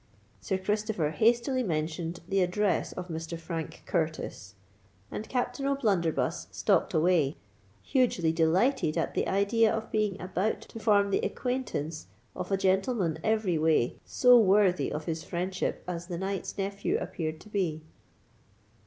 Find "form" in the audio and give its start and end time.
10.79-11.11